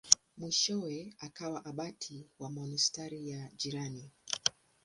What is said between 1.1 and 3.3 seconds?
akawa abati wa monasteri